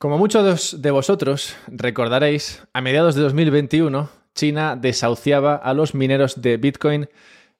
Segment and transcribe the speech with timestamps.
[0.00, 6.56] Como muchos de vosotros recordaréis, a mediados de 2021 China desahuciaba a los mineros de
[6.56, 7.06] Bitcoin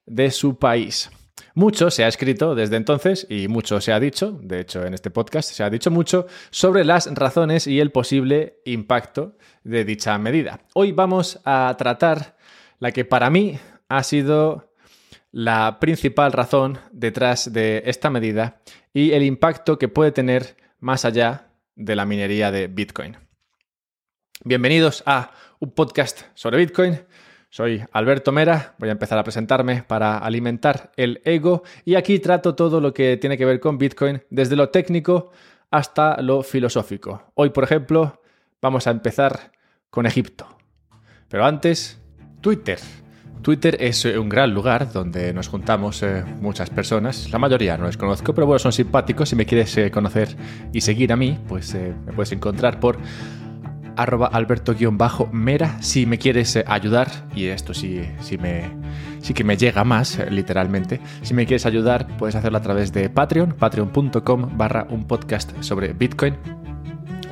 [0.06, 1.10] de su país.
[1.52, 5.10] Mucho se ha escrito desde entonces y mucho se ha dicho, de hecho en este
[5.10, 10.60] podcast se ha dicho mucho, sobre las razones y el posible impacto de dicha medida.
[10.72, 12.38] Hoy vamos a tratar
[12.78, 13.58] la que para mí
[13.90, 14.72] ha sido
[15.30, 18.62] la principal razón detrás de esta medida
[18.94, 23.16] y el impacto que puede tener más allá de la minería de Bitcoin.
[24.44, 27.00] Bienvenidos a un podcast sobre Bitcoin.
[27.50, 32.54] Soy Alberto Mera, voy a empezar a presentarme para alimentar el ego y aquí trato
[32.54, 35.32] todo lo que tiene que ver con Bitcoin, desde lo técnico
[35.70, 37.32] hasta lo filosófico.
[37.34, 38.22] Hoy, por ejemplo,
[38.62, 39.52] vamos a empezar
[39.90, 40.46] con Egipto.
[41.28, 42.00] Pero antes,
[42.40, 42.78] Twitter.
[43.42, 47.30] Twitter es eh, un gran lugar donde nos juntamos eh, muchas personas.
[47.30, 49.28] La mayoría no les conozco, pero bueno, son simpáticos.
[49.30, 50.36] Si me quieres eh, conocer
[50.72, 52.98] y seguir a mí, pues me puedes encontrar por
[53.96, 58.70] arroba alberto-mera si me quieres ayudar, y esto sí, sí, me,
[59.20, 63.10] sí que me llega más, literalmente, si me quieres ayudar puedes hacerlo a través de
[63.10, 66.36] Patreon, patreon.com barra un podcast sobre Bitcoin.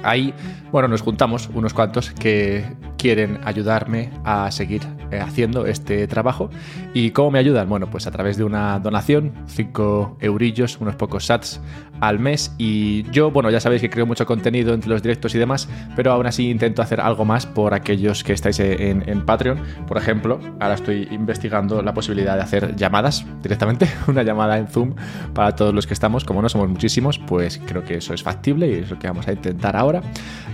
[0.03, 0.35] Ahí,
[0.71, 2.65] bueno, nos juntamos unos cuantos que
[2.99, 6.51] quieren ayudarme a seguir eh, haciendo este trabajo.
[6.93, 7.69] ¿Y cómo me ayudan?
[7.69, 11.61] Bueno, pues a través de una donación, 5 eurillos, unos pocos sats
[12.01, 12.55] al mes.
[12.59, 16.13] Y yo, bueno, ya sabéis que creo mucho contenido entre los directos y demás, pero
[16.13, 19.61] aún así intento hacer algo más por aquellos que estáis en, en Patreon.
[19.87, 24.95] Por ejemplo, ahora estoy investigando la posibilidad de hacer llamadas directamente, una llamada en Zoom
[25.33, 26.25] para todos los que estamos.
[26.25, 29.27] Como no somos muchísimos, pues creo que eso es factible y es lo que vamos
[29.29, 30.03] a intentar ahora.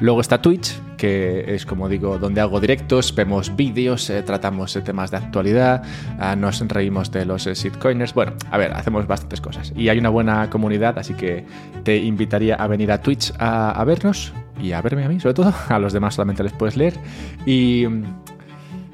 [0.00, 5.10] Luego está Twitch, que es como digo, donde hago directos, vemos vídeos, eh, tratamos temas
[5.10, 5.82] de actualidad,
[6.18, 8.14] ah, nos reímos de los eh, shitcoiners.
[8.14, 9.74] Bueno, a ver, hacemos bastantes cosas.
[9.76, 11.44] Y hay una buena comunidad, así que
[11.82, 15.52] te invitaría a venir a Twitch a, vernos y a verme a mí, sobre todo.
[15.68, 16.94] A los demás solamente les puedes leer.
[17.44, 17.86] Y.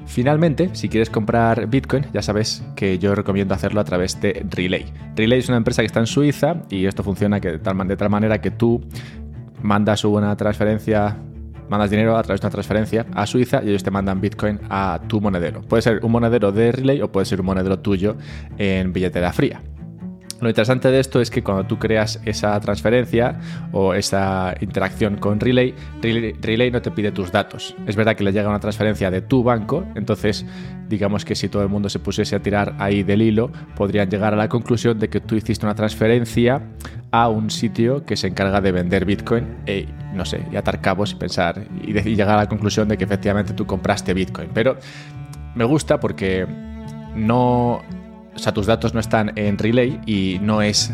[0.07, 4.91] Finalmente, si quieres comprar Bitcoin, ya sabes que yo recomiendo hacerlo a través de Relay.
[5.15, 8.09] Relay es una empresa que está en Suiza y esto funciona de tal, de tal
[8.09, 8.81] manera que tú
[9.61, 11.15] mandas una transferencia
[11.71, 14.99] mandas dinero a través de una transferencia a Suiza y ellos te mandan Bitcoin a
[15.07, 15.61] tu monedero.
[15.61, 18.17] Puede ser un monedero de Relay o puede ser un monedero tuyo
[18.57, 19.61] en billetera fría.
[20.41, 23.39] Lo interesante de esto es que cuando tú creas esa transferencia
[23.71, 27.75] o esa interacción con Relay, Relay, no te pide tus datos.
[27.85, 30.45] Es verdad que le llega una transferencia de tu banco, entonces
[30.89, 34.33] digamos que si todo el mundo se pusiese a tirar ahí del hilo, podrían llegar
[34.33, 36.63] a la conclusión de que tú hiciste una transferencia
[37.11, 41.11] a un sitio que se encarga de vender Bitcoin e, no sé, y atar cabos
[41.11, 44.49] y pensar y, y llegar a la conclusión de que efectivamente tú compraste Bitcoin.
[44.53, 44.77] Pero
[45.55, 46.47] me gusta porque
[47.15, 47.81] no
[48.33, 50.93] o sea, tus datos no están en relay y no es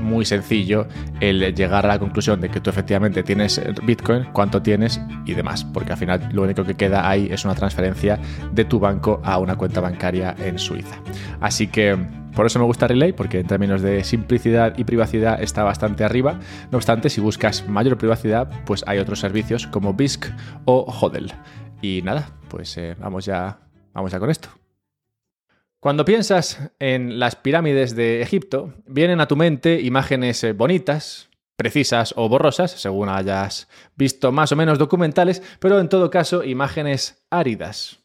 [0.00, 0.86] muy sencillo
[1.20, 5.64] el llegar a la conclusión de que tú efectivamente tienes Bitcoin, cuánto tienes y demás,
[5.64, 8.18] porque al final lo único que queda ahí es una transferencia
[8.52, 10.96] de tu banco a una cuenta bancaria en Suiza.
[11.40, 11.98] Así que
[12.38, 16.38] por eso me gusta Relay, porque en términos de simplicidad y privacidad está bastante arriba.
[16.70, 20.26] No obstante, si buscas mayor privacidad, pues hay otros servicios como BISC
[20.64, 21.32] o Hodel.
[21.82, 23.58] Y nada, pues eh, vamos ya,
[23.92, 24.50] vamos ya con esto.
[25.80, 32.14] Cuando piensas en las pirámides de Egipto, vienen a tu mente imágenes eh, bonitas, precisas
[32.16, 33.66] o borrosas, según hayas
[33.96, 37.97] visto más o menos documentales, pero en todo caso imágenes áridas.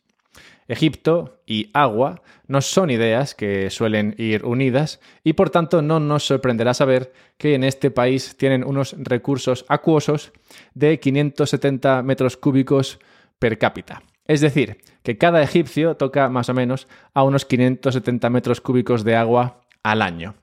[0.73, 6.25] Egipto y agua no son ideas que suelen ir unidas y por tanto no nos
[6.25, 10.31] sorprenderá saber que en este país tienen unos recursos acuosos
[10.73, 12.99] de 570 metros cúbicos
[13.39, 14.03] per cápita.
[14.25, 19.15] Es decir, que cada egipcio toca más o menos a unos 570 metros cúbicos de
[19.15, 20.35] agua al año.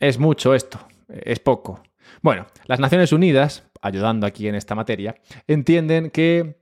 [0.00, 1.82] Es mucho esto, es poco.
[2.20, 5.14] Bueno, las Naciones Unidas, ayudando aquí en esta materia,
[5.46, 6.56] entienden que,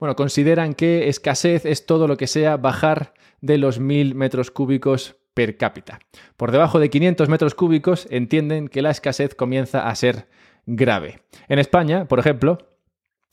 [0.00, 5.16] bueno, consideran que escasez es todo lo que sea bajar de los 1000 metros cúbicos
[5.34, 6.00] per cápita.
[6.36, 10.26] Por debajo de 500 metros cúbicos entienden que la escasez comienza a ser
[10.66, 11.20] grave.
[11.48, 12.58] En España, por ejemplo,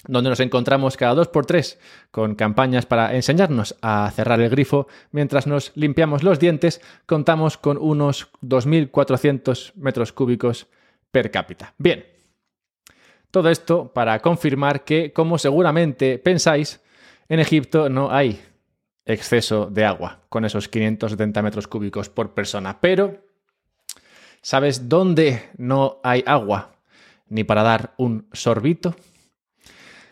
[0.07, 1.79] donde nos encontramos cada dos por tres
[2.11, 7.77] con campañas para enseñarnos a cerrar el grifo mientras nos limpiamos los dientes, contamos con
[7.77, 10.67] unos 2.400 metros cúbicos
[11.11, 11.73] per cápita.
[11.77, 12.05] Bien,
[13.31, 16.81] todo esto para confirmar que, como seguramente pensáis,
[17.29, 18.41] en Egipto no hay
[19.05, 22.79] exceso de agua con esos 570 metros cúbicos por persona.
[22.79, 23.23] Pero,
[24.41, 26.75] ¿sabes dónde no hay agua?
[27.29, 28.95] Ni para dar un sorbito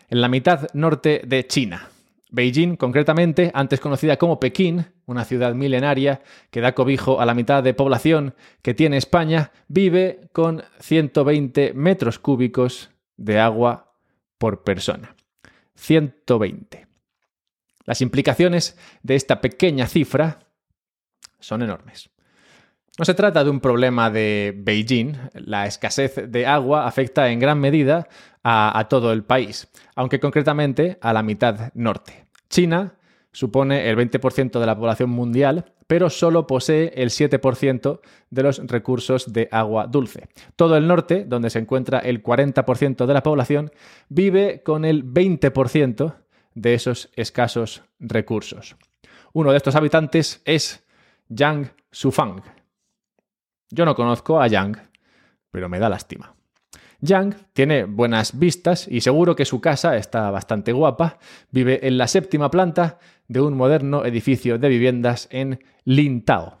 [0.08, 1.88] en la mitad norte de China.
[2.30, 6.20] Beijing, concretamente, antes conocida como Pekín, una ciudad milenaria
[6.50, 12.18] que da cobijo a la mitad de población que tiene España, vive con 120 metros
[12.18, 13.92] cúbicos de agua
[14.38, 15.14] por persona.
[15.74, 16.86] 120.
[17.84, 20.40] Las implicaciones de esta pequeña cifra
[21.38, 22.10] son enormes.
[22.98, 25.16] No se trata de un problema de Beijing.
[25.34, 28.08] La escasez de agua afecta en gran medida
[28.42, 32.26] a, todo el país, aunque concretamente a la mitad norte.
[32.48, 32.94] China
[33.32, 38.00] supone el 20% de la población mundial, pero solo posee el 7%
[38.30, 40.28] de los recursos de agua dulce.
[40.56, 43.70] Todo el norte, donde se encuentra el 40% de la población,
[44.08, 46.16] vive con el 20%
[46.54, 48.76] de esos escasos recursos.
[49.32, 50.84] Uno de estos habitantes es
[51.28, 52.42] Yang Sufang.
[53.70, 54.78] Yo no conozco a Yang,
[55.50, 56.34] pero me da lástima.
[57.00, 61.18] Yang tiene buenas vistas y seguro que su casa está bastante guapa.
[61.50, 66.58] Vive en la séptima planta de un moderno edificio de viviendas en Lintao.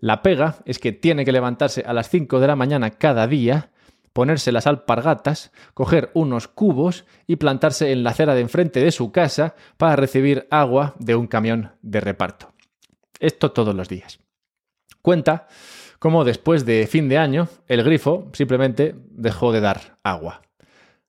[0.00, 3.70] La pega es que tiene que levantarse a las 5 de la mañana cada día,
[4.12, 9.12] ponerse las alpargatas, coger unos cubos y plantarse en la acera de enfrente de su
[9.12, 12.52] casa para recibir agua de un camión de reparto.
[13.20, 14.18] Esto todos los días.
[15.02, 15.46] Cuenta
[15.98, 20.42] cómo después de fin de año el grifo simplemente dejó de dar agua.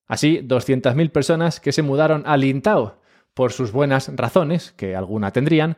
[0.05, 3.01] Así, 200.000 personas que se mudaron a Lintao
[3.33, 5.77] por sus buenas razones, que alguna tendrían,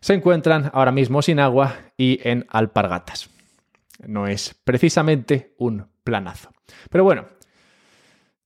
[0.00, 3.30] se encuentran ahora mismo sin agua y en alpargatas.
[4.06, 6.50] No es precisamente un planazo.
[6.90, 7.26] Pero bueno,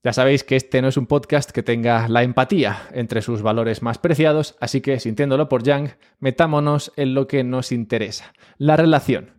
[0.03, 3.83] ya sabéis que este no es un podcast que tenga la empatía entre sus valores
[3.83, 9.35] más preciados, así que sintiéndolo por Yang, metámonos en lo que nos interesa, la relación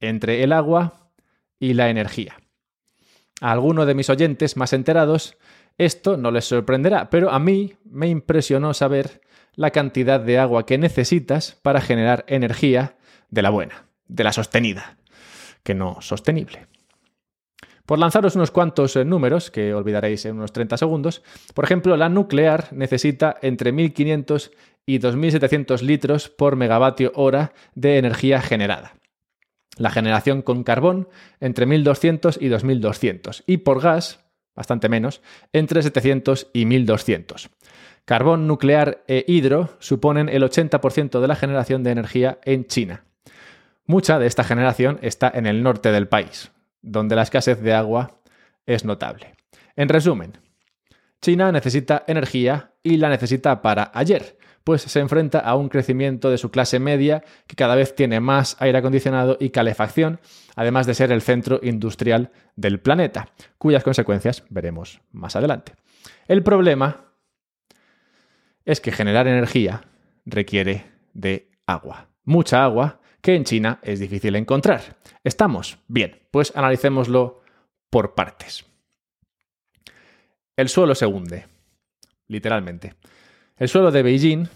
[0.00, 1.10] entre el agua
[1.58, 2.38] y la energía.
[3.40, 5.36] A alguno de mis oyentes más enterados
[5.78, 9.20] esto no les sorprenderá, pero a mí me impresionó saber
[9.54, 12.96] la cantidad de agua que necesitas para generar energía
[13.30, 14.98] de la buena, de la sostenida,
[15.62, 16.66] que no sostenible.
[17.86, 21.22] Por lanzaros unos cuantos eh, números que olvidaréis en unos 30 segundos,
[21.52, 24.52] por ejemplo, la nuclear necesita entre 1.500
[24.86, 28.94] y 2.700 litros por megavatio hora de energía generada
[29.76, 31.08] la generación con carbón
[31.40, 34.23] entre 1200 y 2200 y por gas,
[34.54, 35.22] bastante menos,
[35.52, 37.50] entre 700 y 1200.
[38.04, 43.04] Carbón, nuclear e hidro suponen el 80% de la generación de energía en China.
[43.86, 46.52] Mucha de esta generación está en el norte del país,
[46.82, 48.20] donde la escasez de agua
[48.66, 49.34] es notable.
[49.76, 50.38] En resumen,
[51.20, 56.38] China necesita energía y la necesita para ayer, pues se enfrenta a un crecimiento de
[56.38, 60.20] su clase media que cada vez tiene más aire acondicionado y calefacción,
[60.56, 63.28] además de ser el centro industrial del planeta,
[63.58, 65.74] cuyas consecuencias veremos más adelante.
[66.26, 67.12] El problema
[68.64, 69.82] es que generar energía
[70.24, 74.96] requiere de agua, mucha agua, que en China es difícil encontrar.
[75.22, 75.78] ¿Estamos?
[75.88, 77.42] Bien, pues analicémoslo
[77.90, 78.64] por partes.
[80.56, 81.46] El suelo se hunde,
[82.28, 82.94] literalmente.
[83.56, 84.48] El suelo de Beijing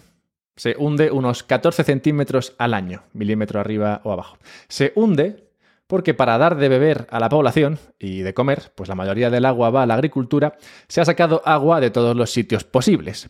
[0.57, 4.39] se hunde unos 14 centímetros al año, milímetro arriba o abajo.
[4.69, 5.49] Se hunde
[5.87, 9.47] porque para dar de beber a la población y de comer, pues la mayoría del
[9.47, 13.29] agua va a la agricultura, se ha sacado agua de todos los sitios posibles,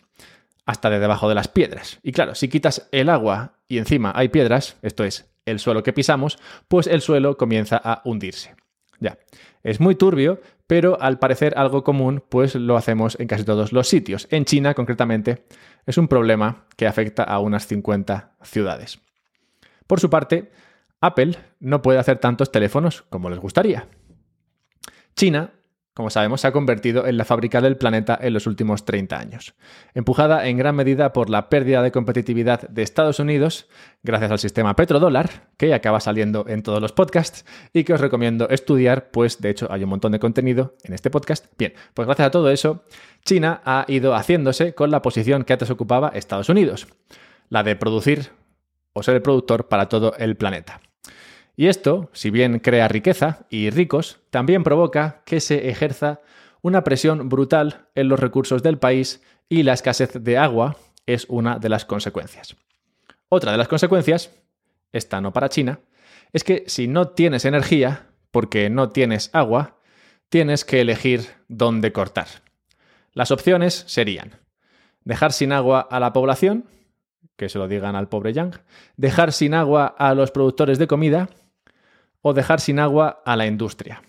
[0.66, 2.00] hasta de debajo de las piedras.
[2.02, 5.92] Y claro, si quitas el agua y encima hay piedras, esto es, el suelo que
[5.92, 8.56] pisamos, pues el suelo comienza a hundirse.
[9.00, 9.18] Ya,
[9.62, 13.88] es muy turbio, pero al parecer algo común, pues lo hacemos en casi todos los
[13.88, 14.28] sitios.
[14.30, 15.46] En China, concretamente,
[15.86, 19.00] es un problema que afecta a unas 50 ciudades.
[19.86, 20.52] Por su parte,
[21.00, 23.88] Apple no puede hacer tantos teléfonos como les gustaría.
[25.16, 25.52] China
[25.98, 29.56] como sabemos, se ha convertido en la fábrica del planeta en los últimos 30 años,
[29.94, 33.66] empujada en gran medida por la pérdida de competitividad de Estados Unidos,
[34.04, 38.48] gracias al sistema petrodólar, que acaba saliendo en todos los podcasts y que os recomiendo
[38.48, 41.46] estudiar, pues de hecho hay un montón de contenido en este podcast.
[41.58, 42.84] Bien, pues gracias a todo eso,
[43.24, 46.86] China ha ido haciéndose con la posición que antes ocupaba Estados Unidos,
[47.48, 48.30] la de producir
[48.92, 50.80] o ser el productor para todo el planeta.
[51.58, 56.20] Y esto, si bien crea riqueza y ricos, también provoca que se ejerza
[56.62, 61.58] una presión brutal en los recursos del país y la escasez de agua es una
[61.58, 62.54] de las consecuencias.
[63.28, 64.30] Otra de las consecuencias,
[64.92, 65.80] esta no para China,
[66.32, 69.78] es que si no tienes energía, porque no tienes agua,
[70.28, 72.28] tienes que elegir dónde cortar.
[73.14, 74.36] Las opciones serían
[75.02, 76.66] dejar sin agua a la población,
[77.34, 78.60] que se lo digan al pobre Yang,
[78.96, 81.28] dejar sin agua a los productores de comida,
[82.22, 84.02] o dejar sin agua a la industria.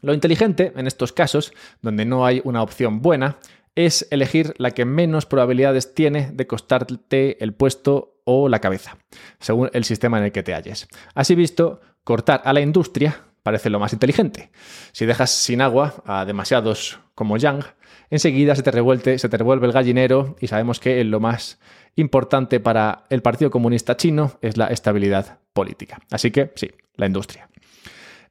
[0.00, 3.38] Lo inteligente en estos casos, donde no hay una opción buena,
[3.74, 8.98] es elegir la que menos probabilidades tiene de costarte el puesto o la cabeza,
[9.38, 10.88] según el sistema en el que te halles.
[11.14, 14.50] Así visto, cortar a la industria parece lo más inteligente.
[14.92, 17.64] Si dejas sin agua a demasiados como Yang,
[18.10, 21.58] enseguida se te, revuelte, se te revuelve el gallinero y sabemos que lo más
[21.96, 25.98] importante para el Partido Comunista Chino es la estabilidad política.
[26.10, 27.48] Así que sí, la industria.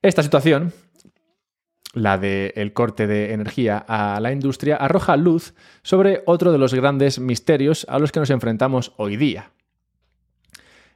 [0.02, 0.74] Esta situación,
[1.94, 7.20] la del corte de energía a la industria, arroja luz sobre otro de los grandes
[7.20, 9.52] misterios a los que nos enfrentamos hoy día.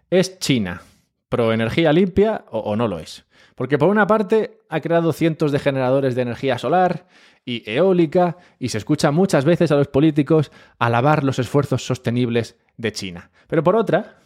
[0.09, 0.81] ¿Es China
[1.29, 3.25] pro energía limpia o, o no lo es?
[3.55, 7.07] Porque por una parte ha creado cientos de generadores de energía solar
[7.45, 12.91] y eólica y se escucha muchas veces a los políticos alabar los esfuerzos sostenibles de
[12.91, 13.31] China.
[13.47, 14.17] Pero por otra,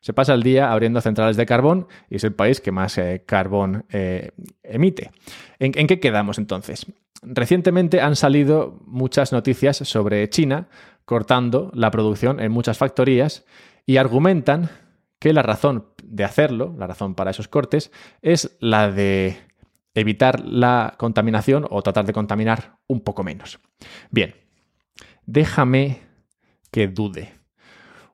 [0.00, 3.22] se pasa el día abriendo centrales de carbón y es el país que más eh,
[3.26, 4.30] carbón eh,
[4.62, 5.10] emite.
[5.58, 6.86] ¿En, ¿En qué quedamos entonces?
[7.22, 10.68] Recientemente han salido muchas noticias sobre China
[11.04, 13.44] cortando la producción en muchas factorías
[13.84, 14.70] y argumentan
[15.20, 19.38] que la razón de hacerlo, la razón para esos cortes, es la de
[19.94, 23.60] evitar la contaminación o tratar de contaminar un poco menos.
[24.10, 24.34] Bien,
[25.26, 26.00] déjame
[26.72, 27.34] que dude.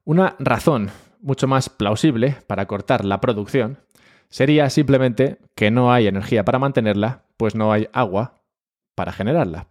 [0.05, 3.79] Una razón mucho más plausible para cortar la producción
[4.29, 8.43] sería simplemente que no hay energía para mantenerla, pues no hay agua
[8.95, 9.69] para generarla.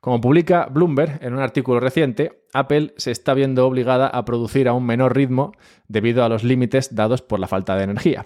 [0.00, 4.72] Como publica Bloomberg en un artículo reciente, Apple se está viendo obligada a producir a
[4.72, 5.52] un menor ritmo
[5.88, 8.24] debido a los límites dados por la falta de energía.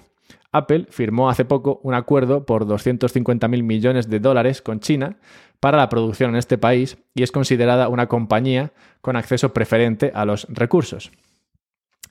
[0.52, 5.18] Apple firmó hace poco un acuerdo por 250.000 millones de dólares con China
[5.58, 10.24] para la producción en este país y es considerada una compañía con acceso preferente a
[10.24, 11.10] los recursos.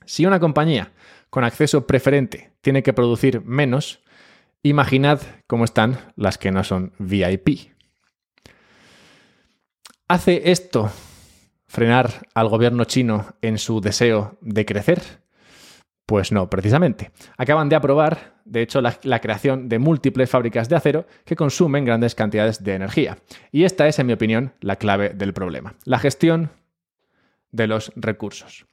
[0.04, 0.92] Si una compañía
[1.30, 4.04] con acceso preferente tiene que producir menos,
[4.62, 7.73] imaginad cómo están las que no son VIP.
[10.06, 10.90] ¿Hace esto
[11.66, 15.00] frenar al gobierno chino en su deseo de crecer?
[16.04, 17.10] Pues no, precisamente.
[17.38, 22.14] Acaban de aprobar, de hecho, la, creación de múltiples fábricas de acero que consumen grandes
[22.14, 23.16] cantidades de energía.
[23.50, 25.74] Y esta es, en mi opinión, la clave del problema.
[25.86, 26.50] La gestión
[27.50, 28.66] de los recursos.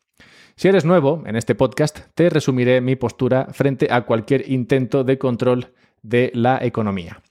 [0.57, 5.17] Si eres nuevo en este podcast, te resumiré mi postura frente a cualquier intento de
[5.17, 5.71] control
[6.01, 7.21] de la economía.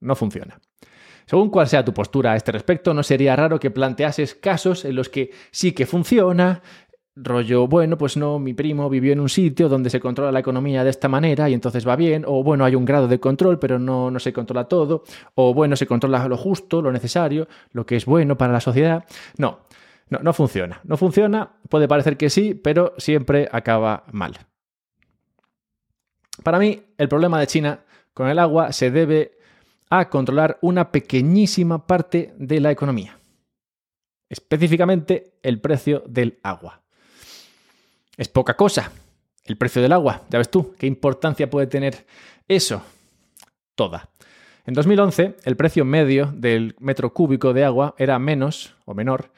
[0.00, 0.60] No funciona.
[1.26, 4.94] Según cuál sea tu postura a este respecto, no sería raro que planteases casos en
[4.94, 6.62] los que sí que funciona,
[7.16, 10.84] rollo, bueno, pues no, mi primo vivió en un sitio donde se controla la economía
[10.84, 13.78] de esta manera y entonces va bien, o bueno, hay un grado de control, pero
[13.78, 15.02] no, no se controla todo,
[15.34, 19.04] o bueno, se controla lo justo, lo necesario, lo que es bueno para la sociedad.
[19.38, 19.60] No,
[20.10, 20.80] no, no funciona.
[20.84, 24.38] No funciona, puede parecer que sí, pero siempre acaba mal.
[26.42, 27.80] Para mí, el problema de China
[28.12, 29.35] con el agua se debe
[29.90, 33.18] a controlar una pequeñísima parte de la economía,
[34.28, 36.82] específicamente el precio del agua.
[38.16, 38.90] Es poca cosa.
[39.44, 42.04] El precio del agua, ya ves tú, ¿qué importancia puede tener
[42.48, 42.82] eso?
[43.76, 44.10] Toda.
[44.64, 49.30] En 2011, el precio medio del metro cúbico de agua era menos o menor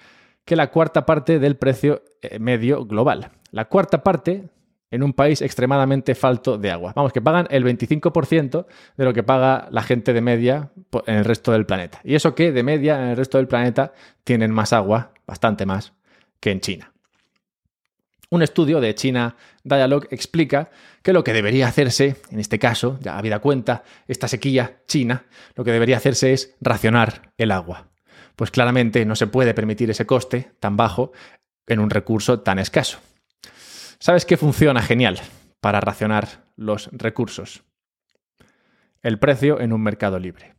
[0.46, 3.32] que la cuarta parte del precio eh, medio global.
[3.50, 4.48] La cuarta parte
[4.90, 6.92] en un país extremadamente falto de agua.
[6.94, 8.66] Vamos, que pagan el 25%
[8.96, 10.70] de lo que paga la gente de media
[11.06, 12.00] en el resto del planeta.
[12.04, 13.92] Y eso que de media en el resto del planeta
[14.24, 15.92] tienen más agua, bastante más,
[16.40, 16.92] que en China.
[18.30, 20.70] Un estudio de China Dialogue explica
[21.02, 25.64] que lo que debería hacerse, en este caso, ya habida cuenta, esta sequía china, lo
[25.64, 27.88] que debería hacerse es racionar el agua.
[28.36, 31.12] Pues claramente no se puede permitir ese coste tan bajo
[31.66, 32.98] en un recurso tan escaso.
[34.00, 35.18] ¿Sabes qué funciona genial
[35.60, 37.64] para racionar los recursos?
[39.02, 40.54] El precio en un mercado libre.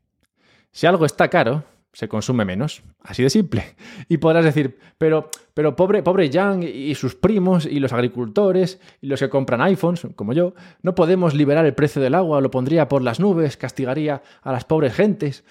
[0.71, 2.83] Si algo está caro, se consume menos.
[3.01, 3.75] Así de simple.
[4.09, 9.07] Y podrás decir, pero, pero pobre, pobre Yang y sus primos y los agricultores y
[9.07, 12.89] los que compran iPhones, como yo, no podemos liberar el precio del agua, lo pondría
[12.89, 15.45] por las nubes, castigaría a las pobres gentes.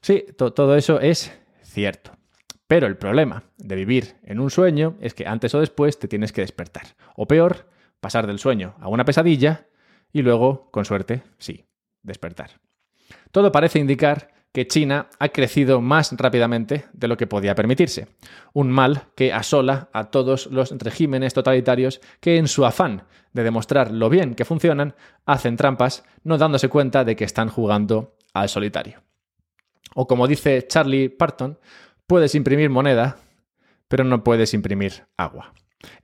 [0.00, 1.30] Sí, todo eso es
[1.62, 2.21] cierto.
[2.66, 6.32] Pero el problema de vivir en un sueño es que antes o después te tienes
[6.32, 6.86] que despertar.
[7.16, 7.68] O peor,
[8.00, 9.66] pasar del sueño a una pesadilla
[10.12, 11.66] y luego, con suerte, sí,
[12.02, 12.50] despertar.
[13.30, 18.08] Todo parece indicar que China ha crecido más rápidamente de lo que podía permitirse.
[18.52, 23.90] Un mal que asola a todos los regímenes totalitarios que en su afán de demostrar
[23.90, 29.02] lo bien que funcionan, hacen trampas, no dándose cuenta de que están jugando al solitario.
[29.94, 31.58] O como dice Charlie Parton,
[32.12, 33.16] puedes imprimir moneda,
[33.88, 35.54] pero no puedes imprimir agua.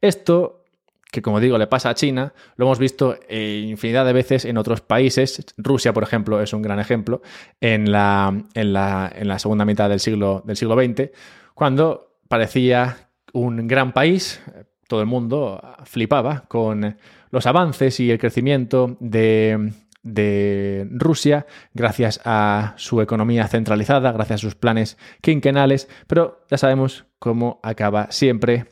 [0.00, 0.64] Esto
[1.12, 4.56] que como digo le pasa a China, lo hemos visto eh, infinidad de veces en
[4.56, 5.44] otros países.
[5.58, 7.20] Rusia, por ejemplo, es un gran ejemplo
[7.60, 11.10] en la, en la, segunda mitad del siglo, del siglo XX,
[11.52, 14.40] cuando parecía un gran país,
[14.88, 16.96] todo el mundo flipaba con
[17.28, 19.74] los avances y el crecimiento de,
[20.08, 27.06] de Rusia gracias a su economía centralizada, gracias a sus planes quinquenales, pero ya sabemos
[27.18, 28.66] cómo acaba siempre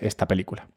[0.00, 0.68] esta película.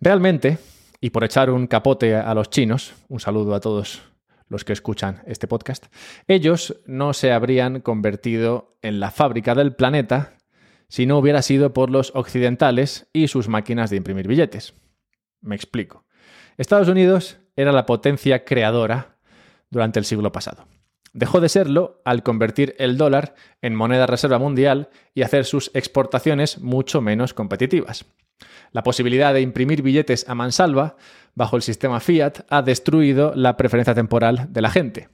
[0.00, 0.58] Realmente,
[1.00, 4.02] y por echar un capote a los chinos, un saludo a todos
[4.48, 5.86] los que escuchan este podcast,
[6.28, 10.36] ellos no se habrían convertido en la fábrica del planeta
[10.88, 14.74] si no hubiera sido por los occidentales y sus máquinas de imprimir billetes.
[15.40, 16.04] Me explico.
[16.56, 19.16] Estados Unidos era la potencia creadora
[19.70, 20.66] durante el siglo pasado.
[21.12, 26.58] Dejó de serlo al convertir el dólar en moneda reserva mundial y hacer sus exportaciones
[26.60, 28.04] mucho menos competitivas.
[28.72, 30.96] La posibilidad de imprimir billetes a mansalva
[31.34, 35.08] bajo el sistema fiat ha destruido la preferencia temporal de la gente.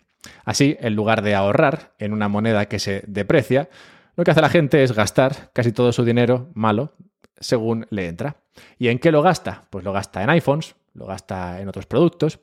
[0.44, 3.68] Así, en lugar de ahorrar en una moneda que se deprecia,
[4.16, 6.94] lo que hace la gente es gastar casi todo su dinero malo
[7.38, 8.36] según le entra.
[8.78, 9.62] ¿Y en qué lo gasta?
[9.70, 12.40] Pues lo gasta en iPhones, lo gasta en otros productos.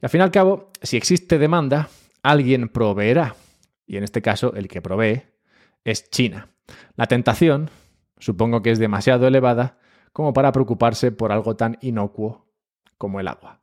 [0.00, 1.88] Y al fin y al cabo, si existe demanda,
[2.22, 3.36] alguien proveerá.
[3.86, 5.22] Y en este caso, el que provee
[5.84, 6.48] es China.
[6.96, 7.70] La tentación,
[8.18, 9.78] supongo que es demasiado elevada
[10.12, 12.46] como para preocuparse por algo tan inocuo
[12.98, 13.60] como el agua.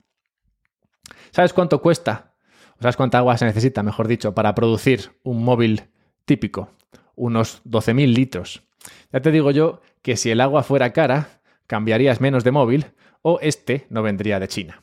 [1.31, 2.35] ¿Sabes cuánto cuesta?
[2.77, 5.89] ¿O sabes cuánta agua se necesita, mejor dicho, para producir un móvil
[6.25, 6.69] típico?
[7.15, 8.63] Unos 12.000 litros.
[9.11, 12.85] Ya te digo yo que si el agua fuera cara, cambiarías menos de móvil
[13.21, 14.81] o este no vendría de China.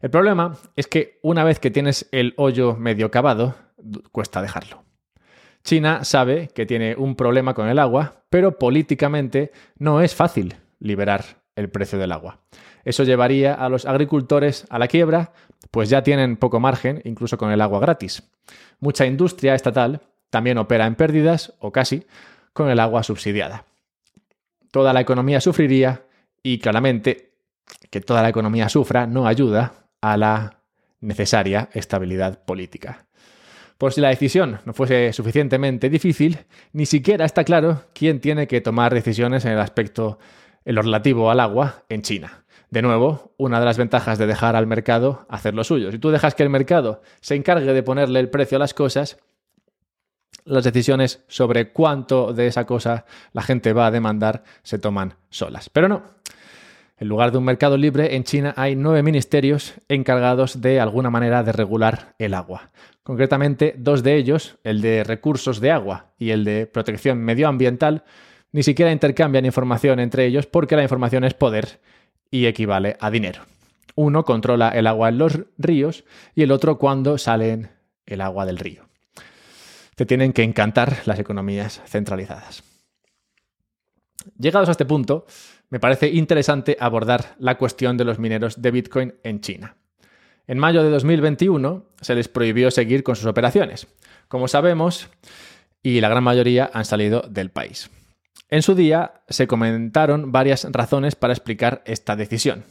[0.00, 3.54] El problema es que una vez que tienes el hoyo medio cavado,
[4.12, 4.84] cuesta dejarlo.
[5.64, 11.24] China sabe que tiene un problema con el agua, pero políticamente no es fácil liberar
[11.56, 12.38] el precio del agua.
[12.84, 15.32] Eso llevaría a los agricultores a la quiebra,
[15.72, 18.22] pues ya tienen poco margen, incluso con el agua gratis.
[18.78, 22.06] Mucha industria estatal también opera en pérdidas, o casi,
[22.52, 23.64] con el agua subsidiada.
[24.70, 26.02] Toda la economía sufriría
[26.42, 27.25] y claramente
[27.90, 30.60] que toda la economía sufra no ayuda a la
[31.00, 33.06] necesaria estabilidad política.
[33.78, 38.62] Por si la decisión no fuese suficientemente difícil, ni siquiera está claro quién tiene que
[38.62, 40.18] tomar decisiones en el aspecto
[40.64, 42.44] lo relativo al agua en China.
[42.70, 45.92] De nuevo, una de las ventajas de dejar al mercado hacer lo suyo.
[45.92, 49.18] Si tú dejas que el mercado se encargue de ponerle el precio a las cosas,
[50.44, 55.68] las decisiones sobre cuánto de esa cosa la gente va a demandar se toman solas.
[55.70, 56.02] Pero no.
[56.98, 61.42] En lugar de un mercado libre, en China hay nueve ministerios encargados de alguna manera
[61.42, 62.70] de regular el agua.
[63.02, 68.02] Concretamente, dos de ellos, el de recursos de agua y el de protección medioambiental,
[68.50, 71.80] ni siquiera intercambian información entre ellos porque la información es poder
[72.30, 73.42] y equivale a dinero.
[73.94, 76.04] Uno controla el agua en los ríos
[76.34, 77.68] y el otro cuando sale
[78.06, 78.88] el agua del río.
[79.94, 82.62] Te tienen que encantar las economías centralizadas.
[84.38, 85.26] Llegados a este punto,
[85.70, 89.76] me parece interesante abordar la cuestión de los mineros de Bitcoin en China.
[90.46, 93.88] En mayo de 2021 se les prohibió seguir con sus operaciones,
[94.28, 95.08] como sabemos,
[95.82, 97.90] y la gran mayoría han salido del país.
[98.48, 102.64] En su día se comentaron varias razones para explicar esta decisión.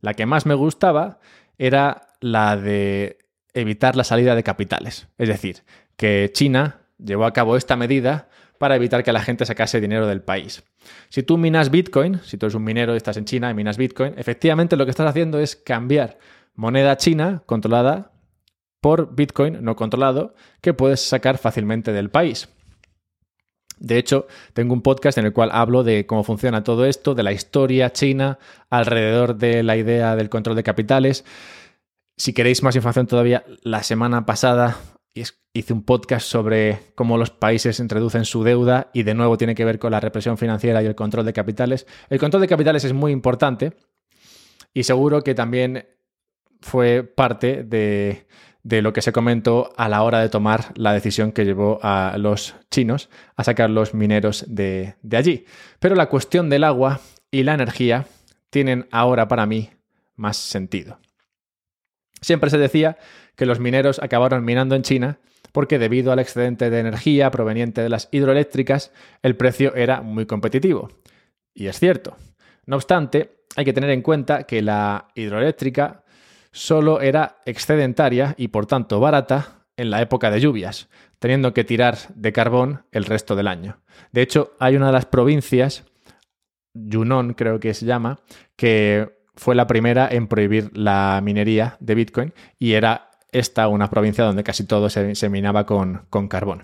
[0.00, 1.20] La que más me gustaba
[1.56, 3.18] era la de
[3.52, 5.06] evitar la salida de capitales.
[5.18, 5.62] Es decir,
[5.96, 8.28] que China llevó a cabo esta medida
[8.64, 10.64] para evitar que la gente sacase dinero del país.
[11.10, 13.76] Si tú minas Bitcoin, si tú eres un minero y estás en China y minas
[13.76, 16.18] Bitcoin, efectivamente lo que estás haciendo es cambiar
[16.54, 18.12] moneda china controlada
[18.80, 22.48] por Bitcoin no controlado que puedes sacar fácilmente del país.
[23.78, 27.22] De hecho, tengo un podcast en el cual hablo de cómo funciona todo esto, de
[27.22, 28.38] la historia china
[28.70, 31.26] alrededor de la idea del control de capitales.
[32.16, 34.78] Si queréis más información todavía, la semana pasada
[35.14, 39.64] hice un podcast sobre cómo los países introducen su deuda y de nuevo tiene que
[39.64, 41.86] ver con la represión financiera y el control de capitales.
[42.10, 43.74] El control de capitales es muy importante
[44.72, 45.86] y seguro que también
[46.60, 48.26] fue parte de
[48.82, 52.56] lo que se comentó a la hora de tomar la decisión que llevó a los
[52.70, 55.44] chinos a sacar los mineros de, allí.
[55.78, 57.00] Pero la cuestión del agua
[57.30, 58.06] y la energía
[58.50, 59.70] tienen ahora para mí
[60.16, 60.98] más sentido.
[62.24, 62.96] Siempre se decía
[63.36, 65.18] que los mineros acabaron minando en China
[65.52, 70.88] porque debido al excedente de energía proveniente de las hidroeléctricas, el precio era muy competitivo.
[71.52, 72.16] Y es cierto.
[72.64, 76.02] No obstante, hay que tener en cuenta que la hidroeléctrica
[76.50, 81.98] solo era excedentaria y por tanto barata en la época de lluvias, teniendo que tirar
[82.14, 83.82] de carbón el resto del año.
[84.12, 85.84] De hecho, hay una de las provincias,
[86.72, 88.20] Yunnan creo que se llama,
[88.56, 94.24] que fue la primera en prohibir la minería de Bitcoin y era esta una provincia
[94.24, 96.62] donde casi todo se, minaba con, con carbón.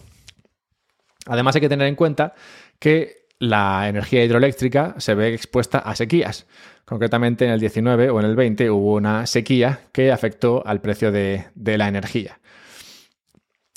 [1.27, 2.35] Además hay que tener en cuenta
[2.79, 6.47] que la energía hidroeléctrica se ve expuesta a sequías.
[6.85, 11.11] Concretamente en el 19 o en el 20 hubo una sequía que afectó al precio
[11.11, 12.39] de, de la energía.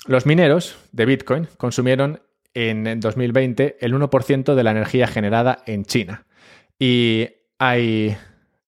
[0.06, 2.22] Los mineros de Bitcoin consumieron
[2.54, 6.26] en 2020 el 1% de la energía generada en China.
[6.78, 8.18] Y hay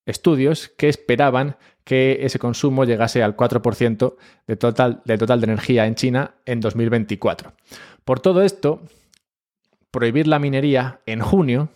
[0.06, 4.16] estudios que esperaban que ese consumo llegase al 4%
[4.48, 7.54] de total, de total de energía en China en 2024.
[8.04, 8.82] Por todo esto,
[9.92, 11.70] prohibir la minería en junio,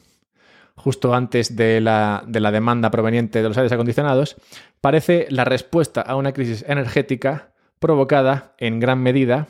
[0.75, 4.35] justo antes de la, de la demanda proveniente de los aires acondicionados,
[4.81, 9.47] parece la respuesta a una crisis energética provocada en gran medida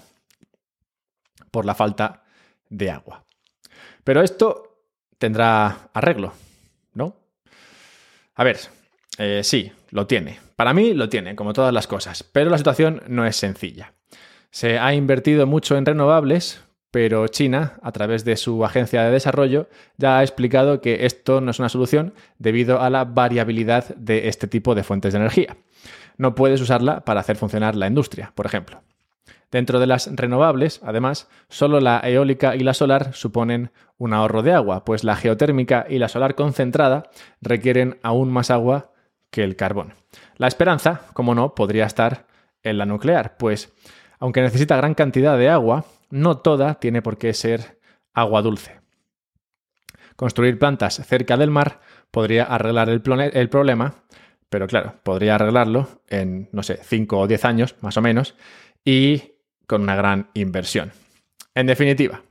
[1.52, 2.24] por la falta
[2.70, 3.26] de agua.
[4.04, 4.84] Pero esto
[5.18, 6.34] tendrá arreglo,
[6.94, 7.16] ¿no?
[8.40, 8.58] A ver,
[9.18, 10.40] eh, sí, lo tiene.
[10.56, 13.92] Para mí lo tiene, como todas las cosas, pero la situación no es sencilla.
[14.50, 19.68] Se ha invertido mucho en renovables, pero China, a través de su agencia de desarrollo,
[19.98, 24.48] ya ha explicado que esto no es una solución debido a la variabilidad de este
[24.48, 25.58] tipo de fuentes de energía.
[26.16, 28.82] No puedes usarla para hacer funcionar la industria, por ejemplo.
[29.52, 34.54] Dentro de las renovables, además, solo la eólica y la solar suponen un ahorro de
[34.54, 37.10] agua, pues la geotérmica y la solar concentrada
[37.42, 38.92] requieren aún más agua
[39.32, 39.94] que el carbón.
[40.38, 42.28] La esperanza, como no, podría estar
[42.64, 43.74] en la nuclear, pues
[44.20, 47.80] aunque necesita gran cantidad de agua, no toda tiene por qué ser
[48.14, 48.80] agua dulce.
[50.16, 51.80] Construir plantas cerca del mar
[52.12, 53.02] podría arreglar el,
[53.50, 54.04] problema,
[54.50, 58.36] pero claro, podría arreglarlo en, no sé, 5 o 10 años, más o menos,
[58.84, 59.36] y
[59.70, 60.92] con una gran inversión.
[61.54, 62.24] En definitiva,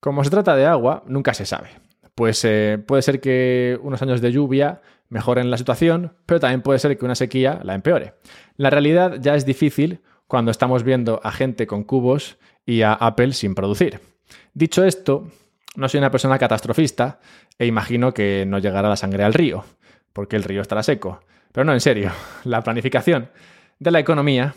[0.00, 1.70] como se trata de agua, nunca se sabe.
[2.14, 6.78] Pues eh, puede ser que unos años de lluvia mejoren la situación, pero también puede
[6.78, 8.14] ser que una sequía la empeore.
[8.56, 12.36] La realidad ya es difícil cuando estamos viendo a gente con cubos
[12.66, 14.00] y a Apple sin producir.
[14.52, 15.28] Dicho esto,
[15.74, 17.18] no soy una persona catastrofista
[17.58, 19.64] e imagino que no llegará la sangre al río,
[20.12, 21.20] porque el río estará seco.
[21.50, 22.12] Pero no, en serio,
[22.44, 23.30] la planificación
[23.78, 24.54] de la economía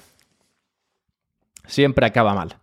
[1.67, 2.57] siempre acaba mal.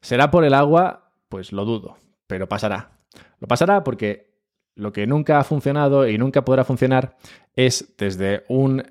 [0.00, 1.10] ¿Será por el agua?
[1.28, 2.92] Pues lo dudo, pero pasará.
[3.40, 4.32] Lo pasará porque
[4.74, 7.16] lo que nunca ha funcionado y nunca podrá funcionar
[7.54, 8.82] es desde un,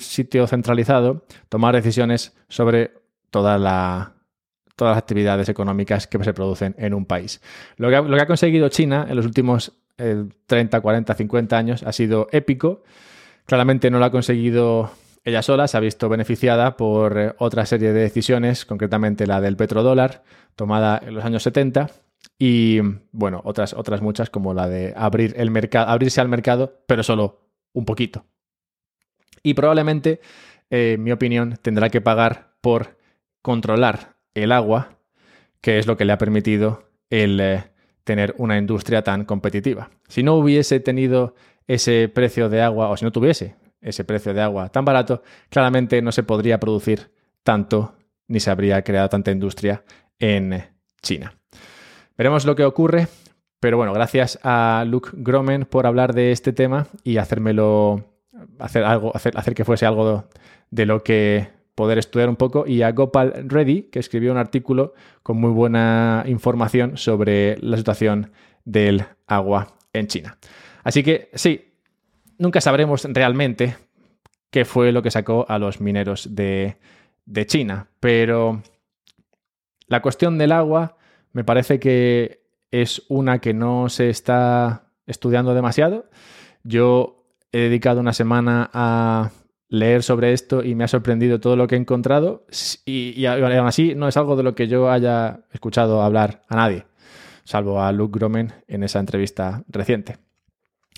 [0.00, 2.92] sitio centralizado tomar decisiones sobre
[3.30, 7.40] todas las actividades económicas que se producen en un país.
[7.76, 9.72] Lo que, ha, lo que ha conseguido China en los últimos
[10.46, 12.82] 30, 40, 50 años ha sido épico.
[13.46, 14.90] Claramente no lo ha conseguido
[15.24, 19.56] ella sola se ha visto beneficiada por eh, otra serie de decisiones, concretamente la del
[19.56, 20.22] petrodólar,
[20.56, 21.90] tomada en los años 70,
[22.38, 22.80] y
[23.12, 27.84] bueno, otras, otras muchas como la de abrir el abrirse al mercado, pero solo un
[27.84, 28.24] poquito.
[29.42, 30.20] Y probablemente,
[30.70, 32.98] eh, en mi opinión, tendrá que pagar por
[33.42, 34.98] controlar el agua,
[35.60, 37.64] que es lo que le ha permitido el eh,
[38.04, 39.90] tener una industria tan competitiva.
[40.08, 41.34] Si no hubiese tenido
[41.66, 46.02] ese precio de agua, o si no tuviese ese precio de agua tan barato, claramente
[46.02, 47.10] no se podría producir
[47.42, 47.94] tanto
[48.28, 49.82] ni se habría creado tanta industria
[50.18, 50.62] en
[51.02, 51.34] China.
[52.16, 53.08] Veremos lo que ocurre,
[53.58, 58.04] pero bueno, gracias a Luke Gromen por hablar de este tema y hacérmelo,
[58.58, 60.28] hacer algo, hacer, hacer que fuese algo
[60.70, 64.92] de lo que poder estudiar un poco, y a Gopal Reddy, que escribió un artículo
[65.22, 68.32] con muy buena información sobre la situación
[68.66, 70.36] del agua en China.
[70.84, 71.69] Así que sí,
[72.40, 73.76] nunca sabremos realmente
[74.50, 76.78] qué fue lo que sacó a los mineros de,
[77.46, 78.62] China, pero
[79.86, 80.96] la cuestión del agua
[81.32, 86.10] me parece que es una que no se está estudiando demasiado.
[86.64, 89.30] Yo he dedicado una semana a
[89.68, 92.46] leer sobre esto y me ha sorprendido todo lo que he encontrado
[92.84, 96.56] y, y, aún así no es algo de lo que yo haya escuchado hablar a
[96.56, 96.86] nadie,
[97.44, 100.29] salvo a Luke Gromen en esa entrevista reciente.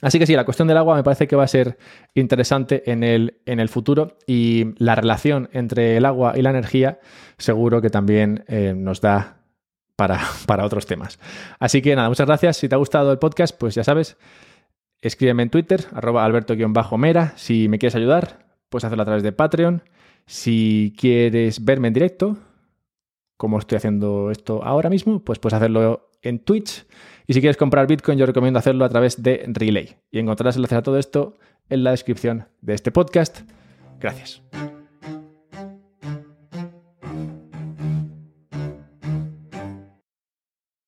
[0.02, 1.78] Así que sí, la cuestión del agua me parece que va a ser
[2.12, 6.98] interesante en el, en el futuro y la relación entre el agua y la energía
[7.38, 9.38] seguro que también eh, nos da
[9.94, 11.20] para, para, otros temas.
[11.60, 12.56] Así que nada, muchas gracias.
[12.56, 14.16] Si te ha gustado el podcast, pues ya sabes,
[15.00, 17.34] escríbeme en Twitter, arroba alberto-mera.
[17.36, 19.84] Si me quieres ayudar, puedes hacerlo a través de Patreon.
[20.26, 22.38] Si quieres verme en directo,
[23.36, 26.86] como estoy haciendo esto ahora mismo, pues puedes hacerlo en Twitch.
[27.26, 29.96] Y si quieres comprar Bitcoin, yo recomiendo hacerlo a través de Relay.
[30.10, 33.40] Y encontrarás enlaces a todo esto en la descripción de este podcast.
[34.00, 34.42] Gracias.